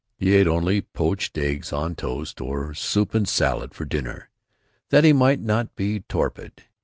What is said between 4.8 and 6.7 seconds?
that he might not be torpid.